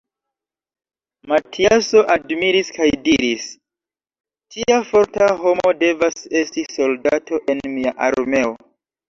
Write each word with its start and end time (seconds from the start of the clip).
Matiaso 1.33 2.01
admiris 2.15 2.71
kaj 2.77 2.87
diris: 3.09 3.45
Tia 4.57 4.79
forta 4.89 5.29
homo 5.43 5.75
devas 5.85 6.19
esti 6.43 6.67
soldato 6.79 7.43
en 7.57 7.65
mia 7.77 7.95
armeo. 8.11 8.53